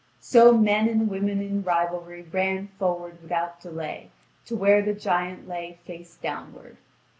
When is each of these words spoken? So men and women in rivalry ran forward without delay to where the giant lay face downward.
So 0.19 0.57
men 0.57 0.89
and 0.89 1.07
women 1.11 1.41
in 1.43 1.61
rivalry 1.61 2.23
ran 2.23 2.69
forward 2.79 3.21
without 3.21 3.61
delay 3.61 4.09
to 4.47 4.55
where 4.55 4.81
the 4.81 4.95
giant 4.95 5.47
lay 5.47 5.77
face 5.85 6.15
downward. 6.17 6.77